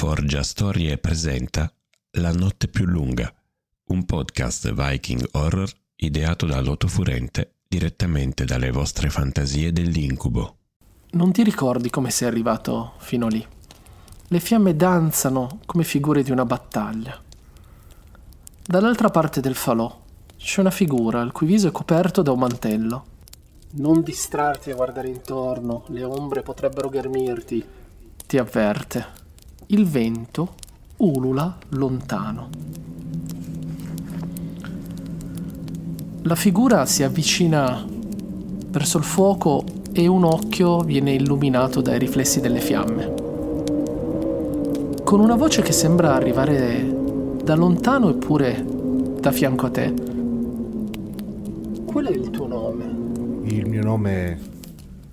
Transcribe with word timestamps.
Forgia 0.00 0.42
Storie 0.42 0.96
presenta 0.96 1.70
La 2.12 2.32
notte 2.32 2.68
più 2.68 2.86
lunga, 2.86 3.30
un 3.88 4.06
podcast 4.06 4.72
Viking 4.72 5.28
horror 5.32 5.70
ideato 5.96 6.46
da 6.46 6.58
Loto 6.62 6.88
Furente 6.88 7.56
direttamente 7.68 8.46
dalle 8.46 8.70
vostre 8.70 9.10
fantasie 9.10 9.74
dell'incubo. 9.74 10.56
Non 11.10 11.32
ti 11.32 11.42
ricordi 11.42 11.90
come 11.90 12.10
sei 12.10 12.28
arrivato 12.28 12.94
fino 12.96 13.28
lì? 13.28 13.46
Le 14.28 14.40
fiamme 14.40 14.74
danzano 14.74 15.60
come 15.66 15.84
figure 15.84 16.22
di 16.22 16.30
una 16.30 16.46
battaglia. 16.46 17.22
Dall'altra 18.64 19.10
parte 19.10 19.42
del 19.42 19.54
falò 19.54 20.00
c'è 20.38 20.60
una 20.60 20.70
figura 20.70 21.20
il 21.20 21.32
cui 21.32 21.46
viso 21.46 21.68
è 21.68 21.72
coperto 21.72 22.22
da 22.22 22.32
un 22.32 22.38
mantello. 22.38 23.04
Non 23.72 24.00
distrarti 24.00 24.70
a 24.70 24.76
guardare 24.76 25.08
intorno, 25.08 25.84
le 25.88 26.04
ombre 26.04 26.40
potrebbero 26.40 26.88
ghermirti. 26.88 27.62
Ti 28.26 28.38
avverte. 28.38 29.19
Il 29.72 29.86
vento 29.86 30.54
ulula 30.96 31.56
lontano. 31.68 32.48
La 36.22 36.34
figura 36.34 36.86
si 36.86 37.04
avvicina 37.04 37.86
verso 38.66 38.98
il 38.98 39.04
fuoco 39.04 39.62
e 39.92 40.08
un 40.08 40.24
occhio 40.24 40.80
viene 40.80 41.12
illuminato 41.12 41.80
dai 41.82 42.00
riflessi 42.00 42.40
delle 42.40 42.58
fiamme. 42.58 43.14
Con 45.04 45.20
una 45.20 45.36
voce 45.36 45.62
che 45.62 45.70
sembra 45.70 46.14
arrivare 46.14 47.38
da 47.44 47.54
lontano 47.54 48.10
eppure 48.10 48.66
da 49.20 49.30
fianco 49.30 49.66
a 49.66 49.70
te. 49.70 49.94
Qual 51.84 52.06
è 52.06 52.10
il 52.10 52.30
tuo 52.30 52.48
nome? 52.48 53.44
Il 53.44 53.68
mio 53.68 53.84
nome 53.84 54.40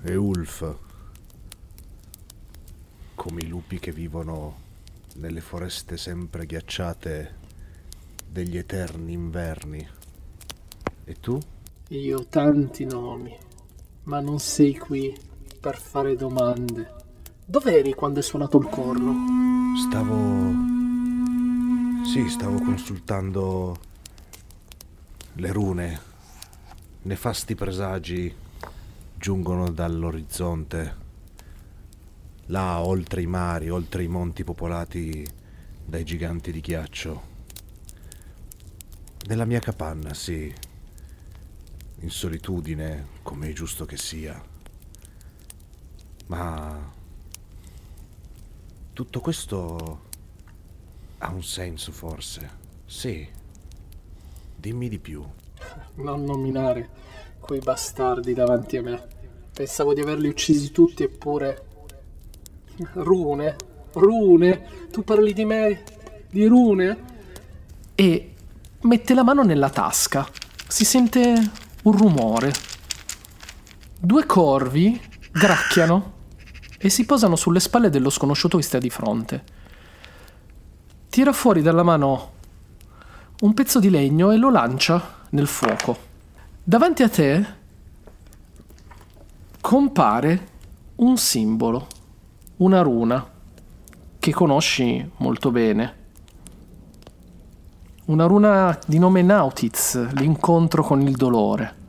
è 0.00 0.14
Ulf. 0.14 0.76
Come 3.24 3.40
i 3.40 3.46
lupi 3.46 3.78
che 3.78 3.90
vivono 3.90 4.54
nelle 5.14 5.40
foreste 5.40 5.96
sempre 5.96 6.44
ghiacciate 6.44 7.34
degli 8.28 8.58
eterni 8.58 9.14
inverni. 9.14 9.88
E 11.04 11.14
tu? 11.20 11.40
Io 11.88 12.18
ho 12.18 12.26
tanti 12.26 12.84
nomi, 12.84 13.34
ma 14.02 14.20
non 14.20 14.38
sei 14.40 14.76
qui 14.76 15.18
per 15.58 15.78
fare 15.80 16.16
domande. 16.16 16.92
Dov'eri 17.46 17.94
quando 17.94 18.20
è 18.20 18.22
suonato 18.22 18.58
il 18.58 18.68
corno? 18.68 19.74
Stavo... 19.88 20.52
Sì, 22.04 22.28
stavo 22.28 22.58
consultando 22.58 23.78
le 25.32 25.50
rune. 25.50 26.00
Nefasti 27.00 27.54
presagi 27.54 28.34
giungono 29.14 29.70
dall'orizzonte. 29.70 31.03
Là, 32.48 32.80
oltre 32.80 33.22
i 33.22 33.26
mari, 33.26 33.70
oltre 33.70 34.02
i 34.02 34.08
monti 34.08 34.44
popolati 34.44 35.26
dai 35.82 36.04
giganti 36.04 36.52
di 36.52 36.60
ghiaccio. 36.60 37.22
Nella 39.26 39.46
mia 39.46 39.60
capanna, 39.60 40.12
sì. 40.12 40.52
In 42.00 42.10
solitudine, 42.10 43.06
come 43.22 43.48
è 43.48 43.52
giusto 43.54 43.86
che 43.86 43.96
sia. 43.96 44.42
Ma 46.26 46.92
tutto 48.92 49.20
questo 49.20 50.00
ha 51.18 51.30
un 51.30 51.42
senso, 51.42 51.92
forse. 51.92 52.50
Sì. 52.84 53.26
Dimmi 54.54 54.90
di 54.90 54.98
più. 54.98 55.24
Non 55.94 56.24
nominare 56.24 56.90
quei 57.40 57.60
bastardi 57.60 58.34
davanti 58.34 58.76
a 58.76 58.82
me. 58.82 59.06
Pensavo 59.50 59.94
di 59.94 60.02
averli 60.02 60.28
uccisi 60.28 60.70
tutti 60.70 61.02
eppure... 61.02 61.72
Rune? 62.94 63.56
Rune? 63.92 64.88
Tu 64.90 65.02
parli 65.02 65.32
di 65.32 65.44
me? 65.44 65.82
Di 66.30 66.46
rune? 66.46 66.98
E 67.94 68.34
mette 68.80 69.14
la 69.14 69.22
mano 69.22 69.42
nella 69.42 69.70
tasca. 69.70 70.28
Si 70.66 70.84
sente 70.84 71.50
un 71.82 71.92
rumore. 71.96 72.52
Due 73.98 74.26
corvi 74.26 75.00
gracchiano 75.30 76.12
e 76.78 76.90
si 76.90 77.04
posano 77.04 77.36
sulle 77.36 77.60
spalle 77.60 77.90
dello 77.90 78.10
sconosciuto 78.10 78.56
che 78.56 78.62
sta 78.62 78.78
di 78.78 78.90
fronte. 78.90 79.44
Tira 81.08 81.32
fuori 81.32 81.62
dalla 81.62 81.82
mano 81.82 82.32
un 83.40 83.54
pezzo 83.54 83.78
di 83.80 83.90
legno 83.90 84.30
e 84.30 84.36
lo 84.36 84.50
lancia 84.50 85.26
nel 85.30 85.46
fuoco. 85.46 85.96
Davanti 86.62 87.02
a 87.02 87.08
te 87.08 87.46
compare 89.60 90.48
un 90.96 91.16
simbolo, 91.16 91.86
una 92.56 92.82
runa 92.82 93.32
che 94.18 94.32
conosci 94.32 95.10
molto 95.16 95.50
bene. 95.50 96.02
Una 98.06 98.26
runa 98.26 98.78
di 98.86 98.98
nome 98.98 99.22
Nautiz, 99.22 100.12
l'incontro 100.12 100.82
con 100.82 101.00
il 101.00 101.16
dolore. 101.16 101.82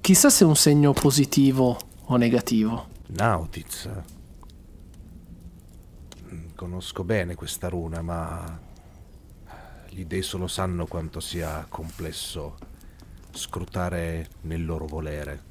Chissà 0.00 0.30
se 0.30 0.44
è 0.44 0.46
un 0.46 0.56
segno 0.56 0.92
positivo 0.92 1.78
o 2.06 2.16
negativo. 2.16 2.88
Nautiz. 3.08 3.88
Conosco 6.54 7.04
bene 7.04 7.34
questa 7.34 7.68
runa, 7.68 8.02
ma 8.02 8.60
gli 9.88 10.04
dei 10.04 10.22
solo 10.22 10.48
sanno 10.48 10.86
quanto 10.86 11.20
sia 11.20 11.64
complesso 11.68 12.56
scrutare 13.32 14.28
nel 14.42 14.64
loro 14.64 14.86
volere. 14.86 15.42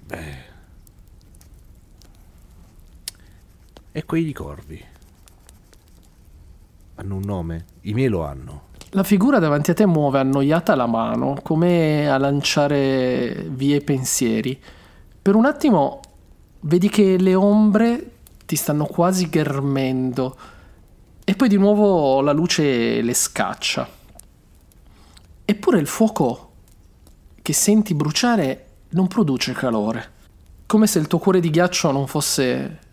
Beh. 0.00 0.54
E 3.96 4.04
quei 4.04 4.30
corvi? 4.34 4.84
Hanno 6.96 7.14
un 7.14 7.22
nome? 7.24 7.64
I 7.80 7.94
miei 7.94 8.08
lo 8.08 8.26
hanno. 8.26 8.64
La 8.90 9.04
figura 9.04 9.38
davanti 9.38 9.70
a 9.70 9.74
te 9.74 9.86
muove 9.86 10.18
annoiata 10.18 10.74
la 10.74 10.84
mano, 10.84 11.38
come 11.42 12.06
a 12.06 12.18
lanciare 12.18 13.46
via 13.48 13.74
i 13.74 13.80
pensieri. 13.80 14.62
Per 15.22 15.34
un 15.34 15.46
attimo 15.46 16.00
vedi 16.60 16.90
che 16.90 17.16
le 17.16 17.34
ombre 17.34 18.16
ti 18.44 18.54
stanno 18.54 18.84
quasi 18.84 19.30
ghermendo 19.30 20.36
e 21.24 21.34
poi 21.34 21.48
di 21.48 21.56
nuovo 21.56 22.20
la 22.20 22.32
luce 22.32 23.00
le 23.00 23.14
scaccia. 23.14 23.88
Eppure 25.42 25.78
il 25.78 25.86
fuoco 25.86 26.50
che 27.40 27.54
senti 27.54 27.94
bruciare 27.94 28.66
non 28.90 29.06
produce 29.06 29.54
calore, 29.54 30.12
come 30.66 30.86
se 30.86 30.98
il 30.98 31.06
tuo 31.06 31.18
cuore 31.18 31.40
di 31.40 31.48
ghiaccio 31.48 31.90
non 31.92 32.06
fosse 32.06 32.84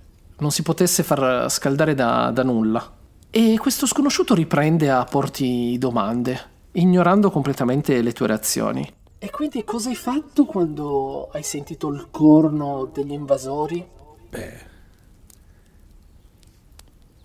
non 0.44 0.52
si 0.52 0.62
potesse 0.62 1.04
far 1.04 1.50
scaldare 1.50 1.96
da, 1.96 2.30
da 2.32 2.44
nulla. 2.44 2.98
E 3.32 3.58
questo 3.58 3.88
sconosciuto 3.88 4.36
riprende 4.36 4.92
a 4.92 5.06
porti 5.06 5.78
domande, 5.80 6.40
ignorando 6.74 7.32
completamente 7.32 8.02
le 8.02 8.12
tue 8.12 8.28
reazioni. 8.28 8.94
E 9.18 9.30
quindi 9.32 9.64
cosa 9.64 9.88
hai 9.88 9.96
fatto 9.96 10.44
quando 10.44 11.30
hai 11.32 11.44
sentito 11.44 11.88
il 11.88 12.10
corno 12.12 12.92
degli 12.94 13.14
invasori? 13.14 13.88
Beh. 14.30 14.72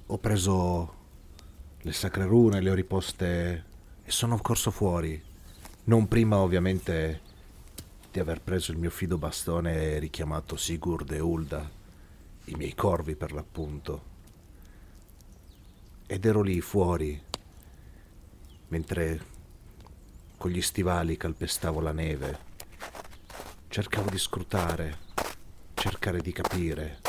Ho 0.06 0.18
preso 0.18 0.94
le 1.82 1.92
sacre 1.92 2.24
rune, 2.24 2.60
le 2.60 2.70
ho 2.70 2.74
riposte 2.74 3.64
e 4.04 4.10
sono 4.10 4.38
corso 4.40 4.70
fuori. 4.70 5.20
Non 5.84 6.06
prima, 6.06 6.38
ovviamente, 6.38 7.20
di 8.12 8.20
aver 8.20 8.40
preso 8.42 8.70
il 8.70 8.78
mio 8.78 8.90
fido 8.90 9.18
bastone 9.18 9.74
e 9.74 9.98
richiamato 9.98 10.56
Sigurd 10.56 11.10
e 11.10 11.18
Ulda, 11.18 11.68
i 12.48 12.54
miei 12.56 12.74
corvi 12.74 13.14
per 13.14 13.32
l'appunto. 13.32 14.16
Ed 16.06 16.24
ero 16.24 16.40
lì 16.40 16.60
fuori, 16.60 17.20
mentre 18.68 19.20
con 20.36 20.50
gli 20.50 20.62
stivali 20.62 21.16
calpestavo 21.16 21.80
la 21.80 21.92
neve. 21.92 22.46
Cercavo 23.68 24.08
di 24.08 24.18
scrutare, 24.18 24.98
cercare 25.74 26.20
di 26.20 26.32
capire, 26.32 27.00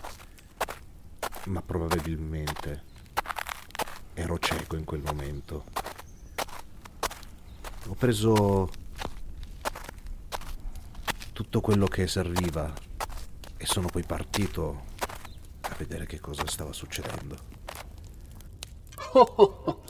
ma 1.46 1.62
probabilmente 1.62 2.84
ero 4.14 4.38
cieco 4.40 4.76
in 4.76 4.84
quel 4.84 5.02
momento. 5.02 5.66
Ho 7.88 7.94
preso 7.94 8.70
tutto 11.32 11.62
quello 11.62 11.86
che 11.86 12.06
serviva 12.08 12.74
e 13.56 13.66
sono 13.66 13.88
poi 13.88 14.04
partito 14.04 14.89
a 15.70 15.76
vedere 15.78 16.06
che 16.06 16.20
cosa 16.20 16.46
stava 16.46 16.74
succedendo. 16.74 17.38
Oh, 19.14 19.34
oh, 19.36 19.62
oh. 19.66 19.82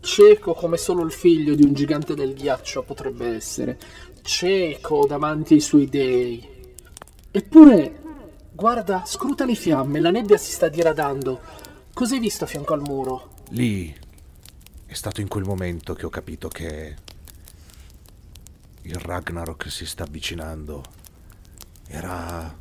Cieco 0.00 0.54
come 0.54 0.76
solo 0.76 1.04
il 1.04 1.12
figlio 1.12 1.54
di 1.54 1.64
un 1.64 1.74
gigante 1.74 2.14
del 2.14 2.34
ghiaccio 2.34 2.82
potrebbe 2.82 3.34
essere. 3.34 3.78
Cieco 4.22 5.06
davanti 5.06 5.54
ai 5.54 5.60
suoi 5.60 5.88
dei. 5.88 6.56
Eppure, 7.30 8.00
guarda, 8.52 9.04
scruta 9.04 9.44
le 9.44 9.54
fiamme, 9.54 10.00
la 10.00 10.10
nebbia 10.10 10.36
si 10.36 10.52
sta 10.52 10.68
diradando. 10.68 11.40
Cos'hai 11.92 12.20
visto 12.20 12.44
a 12.44 12.46
fianco 12.46 12.74
al 12.74 12.80
muro? 12.80 13.30
Lì 13.50 13.94
è 14.86 14.94
stato 14.94 15.20
in 15.20 15.28
quel 15.28 15.44
momento 15.44 15.94
che 15.94 16.06
ho 16.06 16.10
capito 16.10 16.48
che 16.48 16.96
il 18.82 18.94
Ragnarok 18.94 19.70
si 19.70 19.84
sta 19.84 20.04
avvicinando. 20.04 20.82
Era 21.86 22.56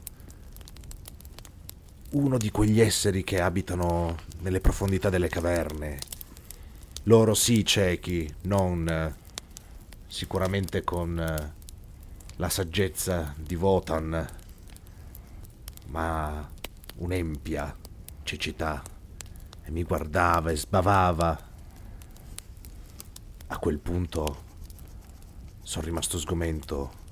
uno 2.12 2.38
di 2.38 2.52
quegli 2.52 2.80
esseri 2.80 3.24
che 3.24 3.42
abitano 3.42 4.16
nelle 4.40 4.62
profondità 4.62 5.10
delle 5.10 5.28
caverne. 5.28 6.00
Loro 7.04 7.34
sì 7.34 7.66
ciechi, 7.66 8.34
non 8.44 8.88
eh, 8.88 9.14
sicuramente 10.08 10.84
con 10.84 11.20
eh, 11.20 11.54
la 12.38 12.50
saggezza 12.50 13.34
di 13.38 13.56
Votan, 13.56 14.28
ma 15.88 16.50
un'empia 16.96 17.76
cecità 18.24 18.82
e 19.64 19.72
mi 19.72 19.84
guardava 19.84 20.52
e 20.52 20.56
sbavava. 20.56 21.46
A 23.50 23.58
quel 23.60 23.80
punto 23.80 24.44
sono 25.62 25.86
rimasto 25.86 26.18
sgomento. 26.18 27.06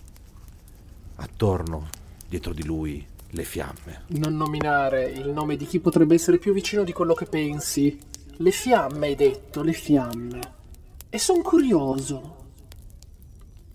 Attorno, 1.15 1.87
dietro 2.27 2.53
di 2.53 2.63
lui, 2.65 3.05
le 3.35 3.43
fiamme. 3.43 4.03
Non 4.07 4.35
nominare 4.35 5.05
il 5.05 5.29
nome 5.29 5.57
di 5.57 5.65
chi 5.65 5.79
potrebbe 5.79 6.15
essere 6.15 6.37
più 6.37 6.53
vicino 6.53 6.83
di 6.83 6.93
quello 6.93 7.13
che 7.13 7.25
pensi. 7.25 7.99
Le 8.37 8.51
fiamme, 8.51 9.07
hai 9.07 9.15
detto, 9.15 9.61
le 9.61 9.73
fiamme. 9.73 10.39
E 11.09 11.19
sono 11.19 11.41
curioso. 11.41 12.43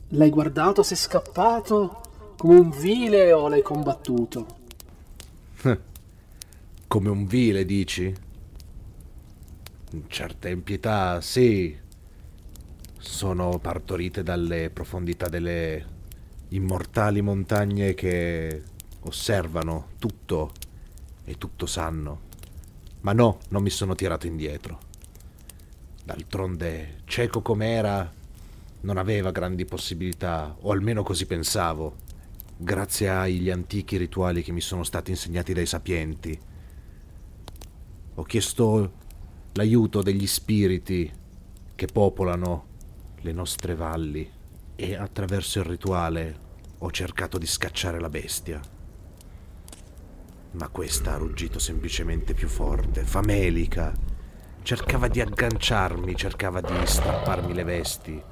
L'hai 0.09 0.31
guardato, 0.31 0.83
sei 0.83 0.97
scappato 0.97 2.01
come 2.37 2.59
un 2.59 2.71
vile 2.71 3.33
o 3.33 3.49
l'hai 3.49 3.62
combattuto? 3.62 4.59
Come 6.87 7.09
un 7.09 7.27
vile, 7.27 7.65
dici? 7.65 8.13
Certe 10.06 10.49
impietà, 10.49 11.21
sì, 11.21 11.77
sono 12.99 13.59
partorite 13.59 14.23
dalle 14.23 14.71
profondità 14.71 15.29
delle 15.29 15.99
immortali 16.49 17.21
montagne 17.21 17.95
che 17.95 18.63
osservano 19.02 19.88
tutto 19.99 20.52
e 21.25 21.38
tutto 21.38 21.67
sanno. 21.67 22.29
Ma 23.00 23.12
no, 23.12 23.38
non 23.49 23.62
mi 23.62 23.70
sono 23.70 23.94
tirato 23.94 24.26
indietro. 24.26 24.79
D'altronde, 26.05 27.02
cieco 27.05 27.41
com'era, 27.41 28.12
non 28.82 28.97
aveva 28.97 29.31
grandi 29.31 29.64
possibilità, 29.64 30.56
o 30.61 30.73
almeno 30.73 31.02
così 31.02 31.26
pensavo, 31.26 31.97
grazie 32.56 33.08
agli 33.08 33.50
antichi 33.50 33.97
rituali 33.97 34.43
che 34.43 34.52
mi 34.52 34.61
sono 34.61 34.85
stati 34.85 35.11
insegnati 35.11 35.53
dai 35.53 35.67
sapienti. 35.67 36.38
Ho 38.14 38.23
chiesto 38.25 38.93
l'aiuto 39.53 40.03
degli 40.03 40.26
spiriti 40.26 41.11
che 41.75 41.87
popolano 41.87 42.67
le 43.20 43.32
nostre 43.32 43.75
valli 43.75 44.31
e 44.76 44.94
attraverso 44.94 45.61
il 45.61 45.64
rituale 45.67 46.49
ho 46.79 46.91
cercato 46.91 47.38
di 47.38 47.46
scacciare 47.46 48.00
la 48.00 48.08
bestia. 48.08 48.61
Ma 50.52 50.69
questa 50.69 51.12
ha 51.12 51.17
ruggito 51.17 51.61
semplicemente 51.61 52.35
più 52.35 52.49
forte, 52.49 53.05
famelica. 53.05 53.93
Cercava 54.62 55.06
di 55.06 55.20
agganciarmi, 55.20 56.17
cercava 56.17 56.61
di 56.61 56.75
strapparmi 56.87 57.55
le 57.55 57.62
vesti, 57.62 58.23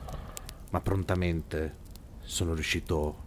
ma 0.70 0.80
prontamente 0.80 1.76
sono 2.20 2.54
riuscito 2.54 3.24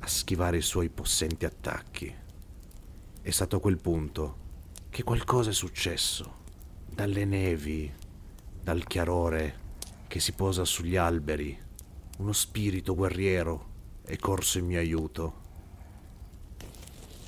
a 0.00 0.08
schivare 0.08 0.56
i 0.56 0.62
suoi 0.62 0.88
possenti 0.88 1.44
attacchi. 1.44 2.12
È 3.22 3.30
stato 3.30 3.56
a 3.56 3.60
quel 3.60 3.78
punto 3.78 4.36
che 4.90 5.04
qualcosa 5.04 5.50
è 5.50 5.54
successo. 5.54 6.40
Dalle 6.84 7.24
nevi, 7.24 7.90
dal 8.60 8.82
chiarore 8.84 9.60
che 10.08 10.18
si 10.18 10.32
posa 10.32 10.64
sugli 10.64 10.96
alberi, 10.96 11.56
uno 12.18 12.32
spirito 12.32 12.96
guerriero 12.96 13.70
è 14.04 14.16
corso 14.16 14.58
in 14.58 14.66
mio 14.66 14.80
aiuto. 14.80 15.40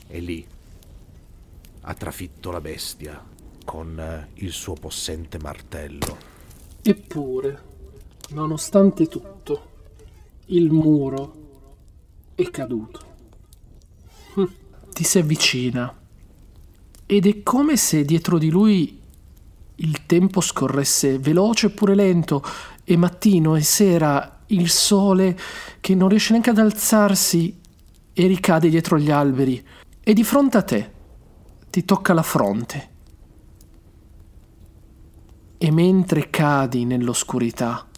E 0.09 0.19
lì 0.19 0.47
ha 1.87 1.95
trafitto 1.95 2.51
la 2.51 2.61
bestia 2.61 3.23
con 3.65 3.99
eh, 3.99 4.29
il 4.43 4.53
suo 4.53 4.75
possente 4.75 5.39
martello. 5.39 6.17
Eppure, 6.83 7.63
nonostante 8.31 9.07
tutto, 9.07 9.71
il 10.47 10.71
muro 10.71 11.43
è 12.35 12.49
caduto. 12.51 13.01
Hm. 14.35 14.45
Ti 14.93 15.05
si 15.05 15.19
avvicina 15.19 16.01
ed 17.07 17.27
è 17.27 17.43
come 17.43 17.77
se 17.77 18.05
dietro 18.05 18.39
di 18.39 18.51
lui 18.51 19.01
il 19.77 20.07
tempo 20.07 20.41
scorresse 20.41 21.19
veloce 21.19 21.67
oppure 21.67 21.95
lento 21.95 22.43
e 22.83 22.97
mattino 22.97 23.57
e 23.57 23.61
sera 23.63 24.43
il 24.47 24.71
sole 24.71 25.39
che 25.81 25.95
non 25.95 26.09
riesce 26.09 26.31
neanche 26.31 26.51
ad 26.51 26.59
alzarsi 26.59 27.61
e 28.13 28.27
ricade 28.27 28.69
dietro 28.69 28.99
gli 28.99 29.11
alberi 29.11 29.63
e 30.01 30.13
di 30.13 30.23
fronte 30.23 30.57
a 30.57 30.63
te 30.63 30.91
ti 31.75 31.85
tocca 31.85 32.13
la 32.13 32.23
fronte. 32.23 32.91
E 35.59 35.73
mentre 35.73 36.31
cadi 36.31 36.85
nell'oscurità, 36.85 37.89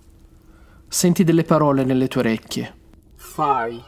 senti 0.89 1.25
delle 1.25 1.43
parole 1.43 1.85
nelle 1.85 2.09
tue 2.09 2.21
orecchie. 2.23 2.75
Fai 3.17 3.85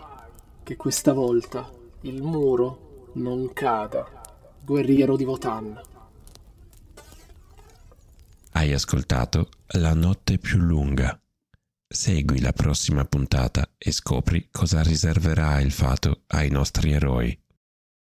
che 0.62 0.76
questa 0.76 1.14
volta 1.14 1.72
il 2.02 2.20
muro 2.20 3.12
non 3.14 3.50
cada, 3.54 4.06
guerriero 4.62 5.16
di 5.16 5.24
Votan. 5.24 5.80
Hai 8.50 8.74
ascoltato 8.74 9.48
La 9.68 9.94
notte 9.94 10.36
più 10.36 10.58
lunga. 10.58 11.18
Segui 11.86 12.42
la 12.42 12.52
prossima 12.52 13.06
puntata 13.06 13.70
e 13.78 13.90
scopri 13.90 14.48
cosa 14.50 14.82
riserverà 14.82 15.62
il 15.62 15.72
fato 15.72 16.24
ai 16.26 16.50
nostri 16.50 16.92
eroi. 16.92 17.46